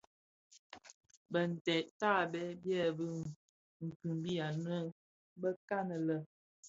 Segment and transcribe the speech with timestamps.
[1.31, 3.05] Bintèd tabèè byèbi
[3.97, 4.75] kimbi anë
[5.41, 6.17] bekan lè.